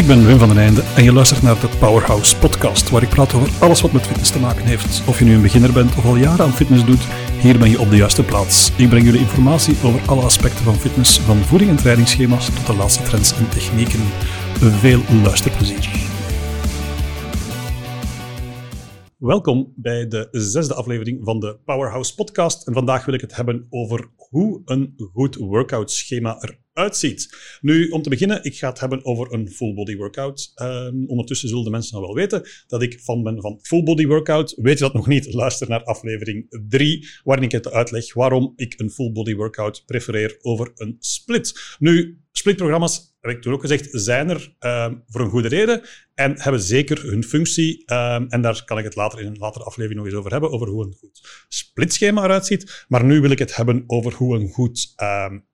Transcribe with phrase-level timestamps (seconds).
[0.00, 3.08] Ik ben Wim van den Einde en je luistert naar de Powerhouse podcast, waar ik
[3.08, 5.08] praat over alles wat met fitness te maken heeft.
[5.08, 7.06] Of je nu een beginner bent of al jaren aan fitness doet,
[7.40, 8.72] hier ben je op de juiste plaats.
[8.76, 12.74] Ik breng jullie informatie over alle aspecten van fitness, van voeding en trainingsschema's tot de
[12.74, 14.00] laatste trends en technieken.
[14.80, 15.88] Veel luisterplezier.
[19.18, 22.66] Welkom bij de zesde aflevering van de Powerhouse podcast.
[22.66, 27.36] En vandaag wil ik het hebben over hoe een goed workout schema eruit ziet.
[27.60, 30.52] Nu, om te beginnen, ik ga het hebben over een full body workout.
[30.62, 34.06] Um, ondertussen zullen de mensen al wel weten dat ik fan ben van full body
[34.06, 34.54] workout.
[34.56, 35.34] Weet je dat nog niet?
[35.34, 40.38] Luister naar aflevering 3, waarin ik het uitleg waarom ik een full body workout prefereer
[40.40, 41.76] over een split.
[41.78, 45.82] Nu, splitprogramma's, heb ik toen ook gezegd, zijn er um, voor een goede reden
[46.14, 47.92] en hebben zeker hun functie.
[47.92, 50.50] Um, en daar kan ik het later in een latere aflevering nog eens over hebben,
[50.50, 52.84] over hoe een goed splitschema eruit ziet.
[52.88, 55.46] Maar nu wil ik het hebben over hoe een goed um,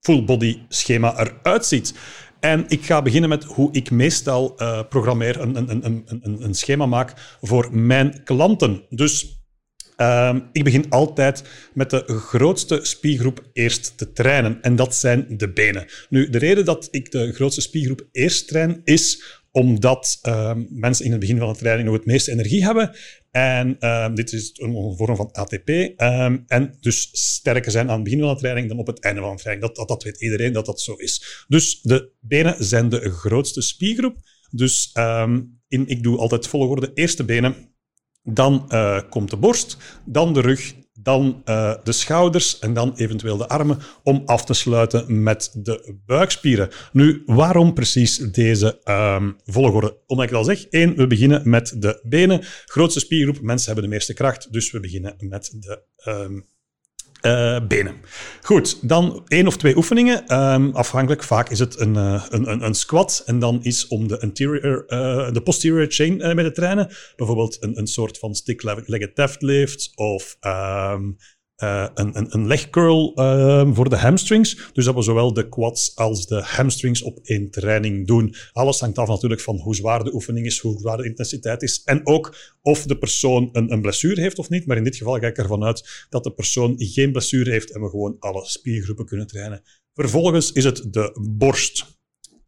[0.00, 1.94] full body schema eruit ziet.
[2.40, 6.54] En ik ga beginnen met hoe ik meestal uh, programmeer, een, een, een, een, een
[6.54, 8.86] schema maak voor mijn klanten.
[8.88, 9.43] Dus
[9.96, 14.62] Um, ik begin altijd met de grootste spiergroep eerst te trainen.
[14.62, 15.86] En dat zijn de benen.
[16.08, 21.10] Nu, de reden dat ik de grootste spiergroep eerst train, is omdat um, mensen in
[21.10, 22.96] het begin van de training nog het meeste energie hebben.
[23.30, 25.68] En um, dit is een vorm van ATP.
[26.46, 29.36] En dus sterker zijn aan het begin van de training dan op het einde van
[29.36, 29.66] de training.
[29.66, 31.44] Dat, dat, dat weet iedereen dat dat zo is.
[31.48, 34.16] Dus de benen zijn de grootste spiergroep.
[34.50, 34.92] Dus
[35.68, 36.90] ik doe altijd volgorde.
[36.94, 37.73] Eerste benen,
[38.24, 43.36] dan uh, komt de borst, dan de rug, dan uh, de schouders en dan eventueel
[43.36, 46.68] de armen om af te sluiten met de buikspieren.
[46.92, 49.96] Nu, waarom precies deze um, volgorde?
[50.06, 52.40] Omdat ik al zeg, één, we beginnen met de benen.
[52.64, 56.44] Grootste spiergroep, mensen hebben de meeste kracht, dus we beginnen met de um,
[57.26, 57.94] uh, benen.
[58.42, 60.42] Goed, dan één of twee oefeningen.
[60.52, 63.22] Um, afhankelijk, vaak is het een, uh, een, een, squat.
[63.26, 66.88] En dan is om de, anterior, uh, de posterior chain mee te trainen.
[67.16, 71.16] Bijvoorbeeld een, een soort van stick-legged deadlift of um,
[71.64, 74.70] uh, een, een, een legcurl uh, voor de hamstrings.
[74.72, 78.34] Dus dat we zowel de quads als de hamstrings op één training doen.
[78.52, 81.82] Alles hangt af natuurlijk van hoe zwaar de oefening is, hoe zwaar de intensiteit is.
[81.84, 84.66] En ook of de persoon een, een blessure heeft of niet.
[84.66, 87.80] Maar in dit geval ga ik ervan uit dat de persoon geen blessure heeft en
[87.80, 89.62] we gewoon alle spiergroepen kunnen trainen.
[89.94, 91.92] Vervolgens is het de borst.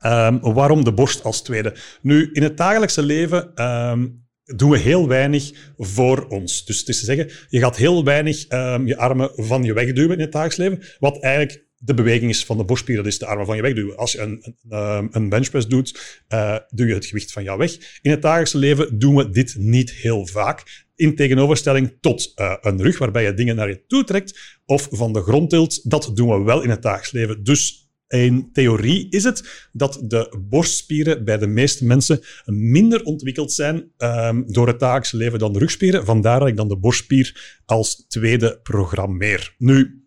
[0.00, 1.74] Um, waarom de borst als tweede?
[2.02, 6.64] Nu, in het dagelijkse leven um, doen we heel weinig voor ons.
[6.64, 10.14] Dus het is te zeggen, je gaat heel weinig um, je armen van je wegduwen
[10.14, 13.26] in het dagelijks leven, wat eigenlijk de beweging is van de borstspier, dat is de
[13.26, 13.96] armen van je wegduwen.
[13.96, 18.00] Als je een, een, een benchpress doet, uh, doe je het gewicht van jou weg.
[18.02, 20.84] In het dagelijkse leven doen we dit niet heel vaak.
[20.94, 25.12] In tegenoverstelling tot uh, een rug, waarbij je dingen naar je toe trekt, of van
[25.12, 25.90] de grond tilt.
[25.90, 27.44] Dat doen we wel in het dagelijks leven.
[27.44, 33.90] Dus in theorie is het dat de borstspieren bij de meeste mensen minder ontwikkeld zijn
[33.98, 36.04] um, door het dagelijkse leven dan de rugspieren.
[36.04, 39.54] Vandaar dat ik dan de borstspier als tweede programmeer.
[39.58, 40.06] Nu,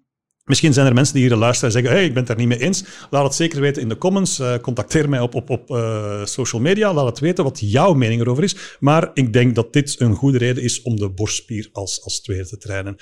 [0.49, 2.47] Misschien zijn er mensen die hier luisteren en zeggen: hey, ik ben het er niet
[2.47, 2.83] mee eens.
[3.09, 4.39] Laat het zeker weten in de comments.
[4.39, 6.93] Uh, contacteer mij op, op, op uh, social media.
[6.93, 8.55] Laat het weten wat jouw mening erover is.
[8.79, 12.47] Maar ik denk dat dit een goede reden is om de borstspier als, als tweede
[12.47, 12.95] te trainen.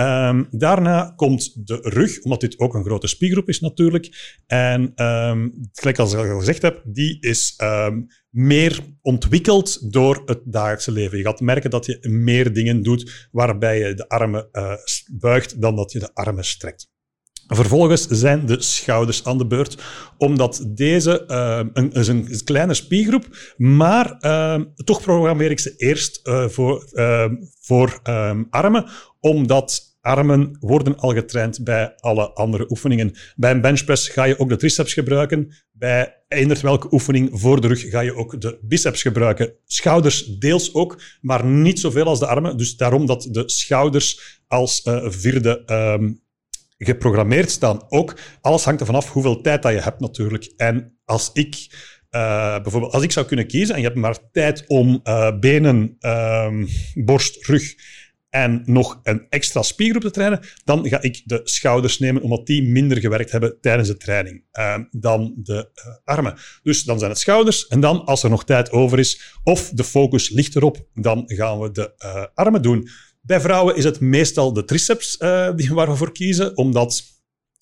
[0.00, 4.38] Um, daarna komt de rug, omdat dit ook een grote spiergroep is natuurlijk.
[4.46, 10.40] En um, gelijk als ik al gezegd heb, die is um, meer ontwikkeld door het
[10.44, 11.18] dagelijkse leven.
[11.18, 14.74] Je gaat merken dat je meer dingen doet waarbij je de armen uh,
[15.12, 16.92] buigt dan dat je de armen strekt.
[17.46, 19.82] Vervolgens zijn de schouders aan de beurt,
[20.18, 26.20] omdat deze uh, een, is een kleine spiergroep, maar uh, toch programmeer ik ze eerst
[26.24, 26.84] uh, voor,
[27.60, 28.86] voor um, armen,
[29.20, 33.14] omdat armen worden al getraind bij alle andere oefeningen.
[33.36, 35.52] Bij een benchpress ga je ook de triceps gebruiken.
[35.72, 39.52] Bij eender welke oefening voor de rug ga je ook de biceps gebruiken.
[39.66, 42.56] Schouders deels ook, maar niet zoveel als de armen.
[42.56, 46.22] Dus daarom dat de schouders als vierde um,
[46.78, 47.82] geprogrammeerd staan.
[47.88, 50.52] Ook alles hangt ervan af hoeveel tijd dat je hebt natuurlijk.
[50.56, 51.66] En als ik
[52.10, 55.96] uh, bijvoorbeeld, als ik zou kunnen kiezen en je hebt maar tijd om uh, benen,
[56.00, 57.74] um, borst, rug
[58.30, 62.68] en nog een extra spiergroep te trainen, dan ga ik de schouders nemen, omdat die
[62.68, 66.34] minder gewerkt hebben tijdens de training uh, dan de uh, armen.
[66.62, 67.66] Dus dan zijn het schouders.
[67.66, 71.58] En dan, als er nog tijd over is, of de focus ligt erop, dan gaan
[71.58, 71.92] we de
[72.34, 72.88] armen doen.
[73.26, 77.02] Bij vrouwen is het meestal de triceps uh, die, waar we voor kiezen, omdat,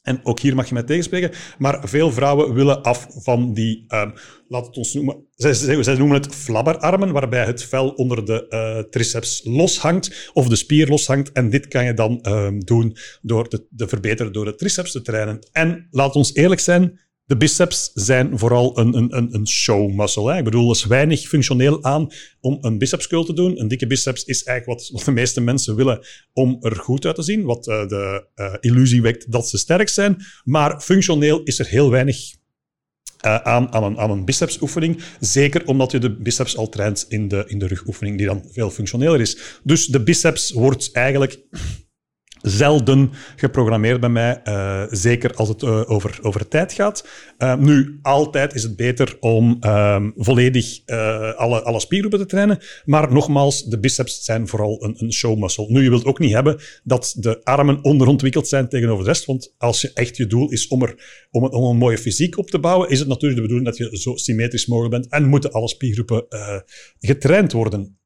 [0.03, 4.13] en ook hier mag je mij tegenspreken, maar veel vrouwen willen af van die, um,
[4.49, 9.41] laat het ons noemen, zij, noemen het flabberarmen, waarbij het vel onder de uh, triceps
[9.45, 11.33] loshangt, of de spier loshangt.
[11.33, 15.39] En dit kan je dan um, doen door de verbeteren door de triceps te trainen.
[15.53, 17.01] En laat ons eerlijk zijn,
[17.33, 20.37] de biceps zijn vooral een, een, een show muscle.
[20.37, 22.09] Ik bedoel, er is weinig functioneel aan
[22.41, 23.61] om een biceps curl te doen.
[23.61, 27.23] Een dikke biceps is eigenlijk wat, de meeste mensen willen om er goed uit te
[27.23, 27.45] zien.
[27.45, 30.17] Wat uh, de uh, illusie wekt dat ze sterk zijn.
[30.45, 32.17] Maar functioneel is er heel weinig
[33.27, 35.03] uh, aan, aan, een, aan een bicepsoefening.
[35.21, 38.71] Zeker omdat je de biceps al traint in de, in de rugoefening, die dan veel
[38.71, 39.61] functioneler is.
[39.63, 41.39] Dus de biceps wordt eigenlijk
[42.43, 47.09] zelden geprogrammeerd bij mij, uh, zeker als het uh, over, over tijd gaat.
[47.39, 49.59] Uh, nu, altijd is het beter om
[50.17, 50.87] volledig
[51.37, 55.67] alle, alle spiergroepen te trainen, maar nogmaals, de biceps zijn vooral een, een showmuscle.
[55.69, 59.55] Nu, je wilt ook niet hebben dat de armen onderontwikkeld zijn tegenover de rest, want
[59.59, 62.51] als je echt je doel is om, er, om, een, om een mooie fysiek op
[62.51, 65.53] te bouwen, is het natuurlijk de bedoeling dat je zo symmetrisch mogelijk bent en moeten
[65.53, 66.27] alle spiergroepen
[66.99, 68.01] getraind worden.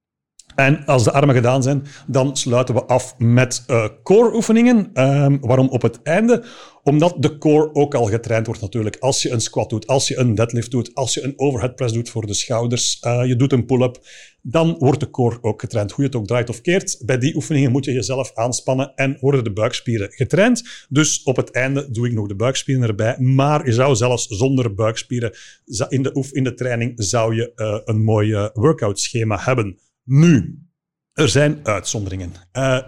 [0.57, 4.91] En als de armen gedaan zijn, dan sluiten we af met uh, core-oefeningen.
[4.95, 6.45] Um, waarom op het einde?
[6.83, 8.97] Omdat de core ook al getraind wordt natuurlijk.
[8.97, 11.93] Als je een squat doet, als je een deadlift doet, als je een overhead press
[11.93, 13.99] doet voor de schouders, uh, je doet een pull-up,
[14.43, 15.93] dan wordt de core ook getraind.
[15.93, 19.17] Hoe je het ook draait of keert, bij die oefeningen moet je jezelf aanspannen en
[19.21, 20.87] worden de buikspieren getraind.
[20.89, 23.19] Dus op het einde doe ik nog de buikspieren erbij.
[23.19, 25.33] Maar je zou zelfs zonder buikspieren
[25.89, 29.79] in de, in de training zou je uh, een mooi workout schema hebben.
[30.07, 30.59] Nu,
[31.13, 32.33] er zijn uitzonderingen.
[32.53, 32.83] Uh,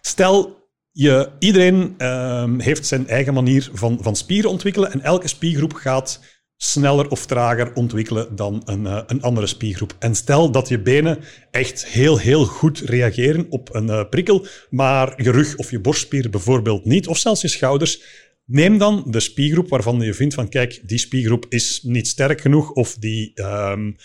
[0.00, 5.72] stel, je, iedereen uh, heeft zijn eigen manier van, van spieren ontwikkelen en elke spiergroep
[5.72, 6.20] gaat
[6.56, 9.96] sneller of trager ontwikkelen dan een, uh, een andere spiergroep.
[9.98, 11.18] En stel dat je benen
[11.50, 16.30] echt heel, heel goed reageren op een uh, prikkel, maar je rug of je borstspier
[16.30, 18.02] bijvoorbeeld niet, of zelfs je schouders,
[18.44, 22.70] neem dan de spiergroep waarvan je vindt van kijk, die spiergroep is niet sterk genoeg
[22.70, 23.42] of die...
[23.42, 23.96] Um,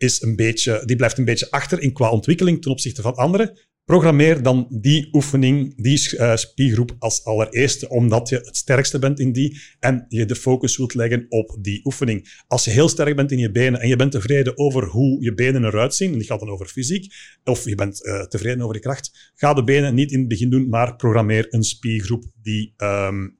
[0.00, 3.58] is een beetje, die blijft een beetje achter in qua ontwikkeling ten opzichte van anderen.
[3.84, 9.32] Programmeer dan die oefening, die uh, spiergroep als allereerste, omdat je het sterkste bent in
[9.32, 12.42] die en je de focus wilt leggen op die oefening.
[12.46, 15.34] Als je heel sterk bent in je benen en je bent tevreden over hoe je
[15.34, 17.14] benen eruit zien, en die gaat dan over fysiek,
[17.44, 20.50] of je bent uh, tevreden over je kracht, ga de benen niet in het begin
[20.50, 23.38] doen, maar programmeer een spiergroep die um,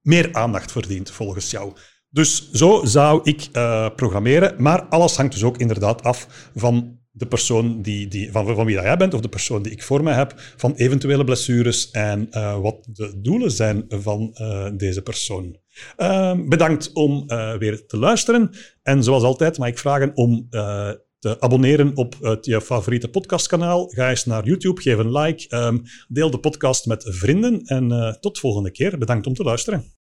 [0.00, 1.72] meer aandacht verdient volgens jou.
[2.12, 7.26] Dus zo zou ik uh, programmeren, maar alles hangt dus ook inderdaad af van de
[7.26, 10.02] persoon die, die, van, van wie dat jij bent, of de persoon die ik voor
[10.02, 15.58] mij heb, van eventuele blessures en uh, wat de doelen zijn van uh, deze persoon.
[16.48, 17.26] bedankt om
[17.58, 18.50] weer te luisteren.
[18.82, 20.46] En zoals altijd mag ik vragen om
[21.18, 23.86] te abonneren op het, je favoriete podcastkanaal.
[23.86, 28.38] Ga eens naar YouTube, geef een like, um, deel de podcast met vrienden en tot
[28.38, 28.98] volgende keer.
[28.98, 29.92] Bedankt om te luisteren.